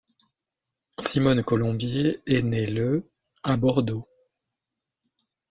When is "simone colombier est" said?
0.97-2.41